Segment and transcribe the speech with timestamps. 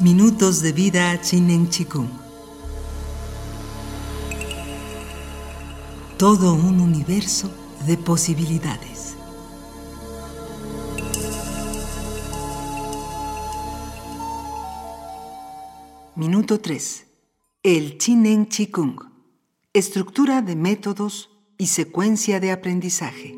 [0.00, 2.08] Minutos de vida Chinen Chikung.
[6.16, 7.50] Todo un universo
[7.84, 9.16] de posibilidades.
[16.14, 17.06] Minuto 3.
[17.64, 19.00] El Chinen Chikung.
[19.72, 21.28] Estructura de métodos
[21.58, 23.37] y secuencia de aprendizaje.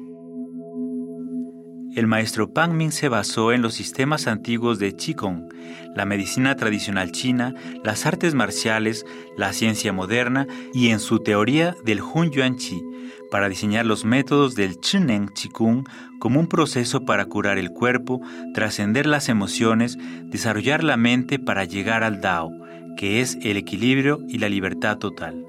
[2.00, 5.50] El maestro Pang Ming se basó en los sistemas antiguos de Qigong,
[5.94, 7.52] la medicina tradicional china,
[7.84, 9.04] las artes marciales,
[9.36, 12.82] la ciencia moderna y en su teoría del Hun Yuan Qi
[13.30, 15.84] para diseñar los métodos del Chinen Qigong
[16.18, 18.22] como un proceso para curar el cuerpo,
[18.54, 22.50] trascender las emociones, desarrollar la mente para llegar al Dao,
[22.96, 25.44] que es el equilibrio y la libertad total.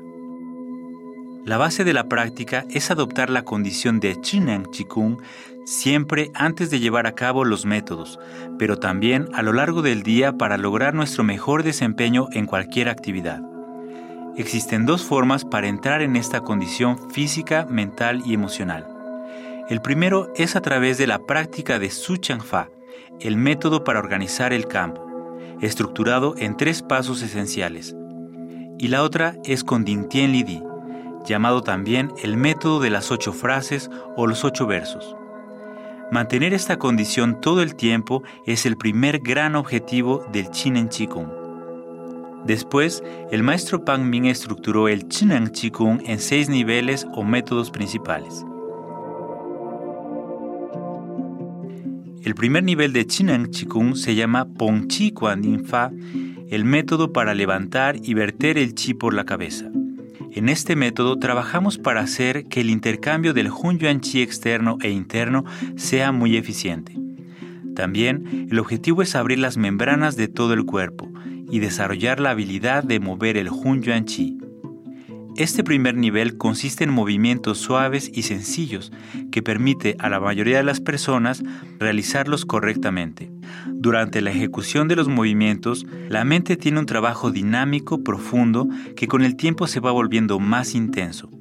[1.44, 5.18] La base de la práctica es adoptar la condición de Chinen Qigong
[5.66, 8.20] siempre antes de llevar a cabo los métodos,
[8.58, 13.42] pero también a lo largo del día para lograr nuestro mejor desempeño en cualquier actividad.
[14.38, 18.88] Existen dos formas para entrar en esta condición física, mental y emocional.
[19.70, 22.70] El primero es a través de la práctica de Su Chang Fa,
[23.20, 25.06] el método para organizar el campo,
[25.62, 27.96] estructurado en tres pasos esenciales.
[28.80, 30.64] Y la otra es con Din Tien Li Di,
[31.26, 35.16] llamado también el método de las ocho frases o los ocho versos.
[36.12, 41.30] Mantener esta condición todo el tiempo es el primer gran objetivo del Chinen Qigong.
[42.46, 48.46] Después, el maestro Pang Ming estructuró el Chinen Qigong en seis niveles o métodos principales.
[52.24, 55.92] El primer nivel de Chinen Qigong se llama Pong Chi Kuan Yin Fa,
[56.50, 59.72] el método para levantar y verter el chi por la cabeza.
[60.34, 64.90] En este método trabajamos para hacer que el intercambio del Hun Yuan Chi externo e
[64.90, 65.44] interno
[65.76, 66.98] sea muy eficiente.
[67.76, 71.12] También el objetivo es abrir las membranas de todo el cuerpo
[71.50, 74.41] y desarrollar la habilidad de mover el Hun Yuan Chi.
[75.42, 78.92] Este primer nivel consiste en movimientos suaves y sencillos
[79.32, 81.42] que permite a la mayoría de las personas
[81.80, 83.32] realizarlos correctamente.
[83.66, 89.24] Durante la ejecución de los movimientos, la mente tiene un trabajo dinámico, profundo, que con
[89.24, 91.32] el tiempo se va volviendo más intenso.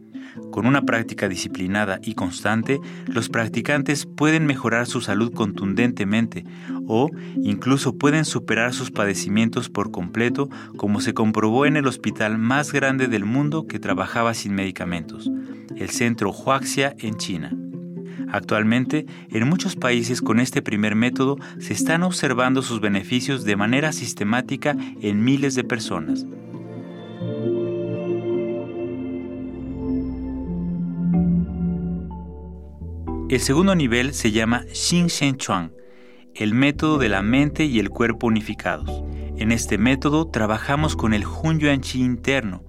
[0.51, 6.45] Con una práctica disciplinada y constante, los practicantes pueden mejorar su salud contundentemente
[6.87, 12.73] o incluso pueden superar sus padecimientos por completo, como se comprobó en el hospital más
[12.73, 15.31] grande del mundo que trabajaba sin medicamentos,
[15.77, 17.53] el Centro Huaxia en China.
[18.33, 23.93] Actualmente, en muchos países con este primer método se están observando sus beneficios de manera
[23.93, 26.27] sistemática en miles de personas.
[33.31, 35.73] El segundo nivel se llama Xin Shen Chuan,
[36.35, 39.05] el método de la mente y el cuerpo unificados.
[39.37, 42.65] En este método trabajamos con el Hun Yuan Chi interno,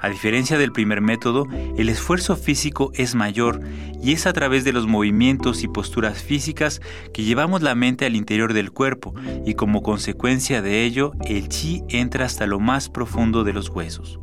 [0.00, 3.60] a diferencia del primer método, el esfuerzo físico es mayor
[4.00, 6.80] y es a través de los movimientos y posturas físicas
[7.12, 9.14] que llevamos la mente al interior del cuerpo
[9.44, 14.20] y como consecuencia de ello el chi entra hasta lo más profundo de los huesos.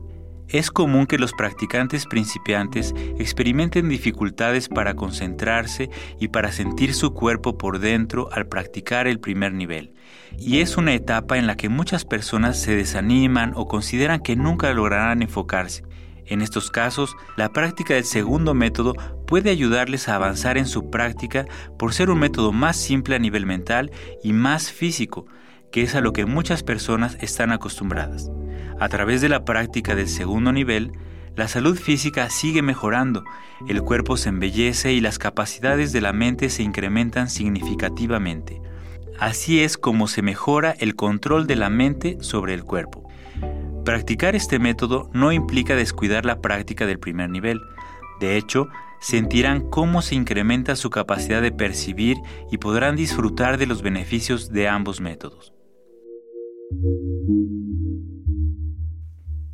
[0.51, 5.89] Es común que los practicantes principiantes experimenten dificultades para concentrarse
[6.19, 9.93] y para sentir su cuerpo por dentro al practicar el primer nivel.
[10.37, 14.73] Y es una etapa en la que muchas personas se desaniman o consideran que nunca
[14.73, 15.83] lograrán enfocarse.
[16.25, 18.93] En estos casos, la práctica del segundo método
[19.27, 21.45] puede ayudarles a avanzar en su práctica
[21.79, 23.89] por ser un método más simple a nivel mental
[24.21, 25.27] y más físico,
[25.71, 28.29] que es a lo que muchas personas están acostumbradas.
[28.81, 30.91] A través de la práctica del segundo nivel,
[31.35, 33.23] la salud física sigue mejorando,
[33.67, 38.59] el cuerpo se embellece y las capacidades de la mente se incrementan significativamente.
[39.19, 43.07] Así es como se mejora el control de la mente sobre el cuerpo.
[43.85, 47.61] Practicar este método no implica descuidar la práctica del primer nivel.
[48.19, 48.67] De hecho,
[48.99, 52.17] sentirán cómo se incrementa su capacidad de percibir
[52.51, 55.53] y podrán disfrutar de los beneficios de ambos métodos.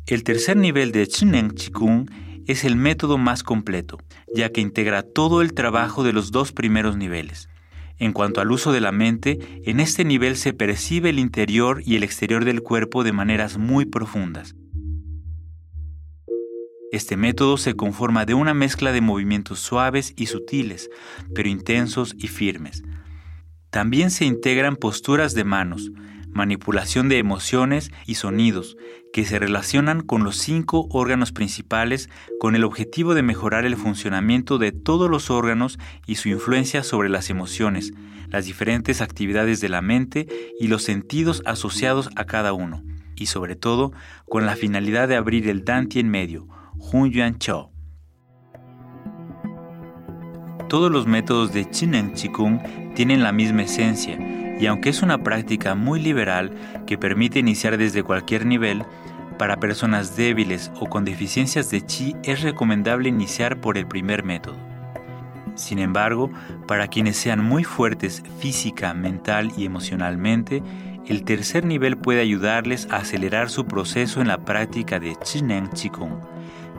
[0.08, 2.08] El tercer nivel de Chinen Qigong
[2.46, 3.98] es el método más completo,
[4.34, 7.50] ya que integra todo el trabajo de los dos primeros niveles.
[7.98, 11.96] En cuanto al uso de la mente, en este nivel se percibe el interior y
[11.96, 14.54] el exterior del cuerpo de maneras muy profundas.
[16.90, 20.88] Este método se conforma de una mezcla de movimientos suaves y sutiles,
[21.34, 22.82] pero intensos y firmes.
[23.68, 25.90] También se integran posturas de manos,
[26.38, 28.78] manipulación de emociones y sonidos,
[29.12, 32.08] que se relacionan con los cinco órganos principales
[32.40, 37.08] con el objetivo de mejorar el funcionamiento de todos los órganos y su influencia sobre
[37.10, 37.92] las emociones,
[38.28, 42.84] las diferentes actividades de la mente y los sentidos asociados a cada uno,
[43.16, 43.92] y sobre todo
[44.26, 46.46] con la finalidad de abrir el Danti en medio,
[46.78, 47.70] Hun Yuan Chou.
[50.68, 52.60] Todos los métodos de Chinen Chikung
[52.94, 54.18] tienen la misma esencia,
[54.58, 56.52] y aunque es una práctica muy liberal
[56.86, 58.84] que permite iniciar desde cualquier nivel,
[59.38, 64.56] para personas débiles o con deficiencias de chi es recomendable iniciar por el primer método.
[65.54, 66.30] Sin embargo,
[66.66, 70.62] para quienes sean muy fuertes física, mental y emocionalmente,
[71.06, 76.20] el tercer nivel puede ayudarles a acelerar su proceso en la práctica de Chinen Chikung.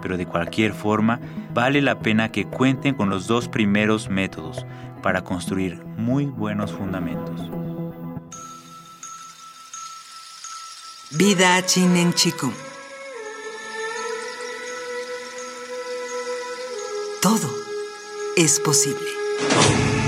[0.01, 1.19] Pero de cualquier forma,
[1.53, 4.65] vale la pena que cuenten con los dos primeros métodos
[5.01, 7.49] para construir muy buenos fundamentos.
[11.11, 12.53] Vida Chinen Chikung.
[17.21, 17.49] Todo
[18.37, 19.98] es posible.